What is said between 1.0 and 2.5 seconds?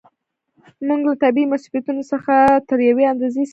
له طبیعي مصیبتونو څخه